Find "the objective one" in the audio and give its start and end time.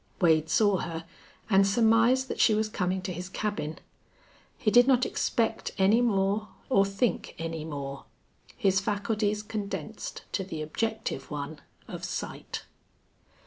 10.43-11.61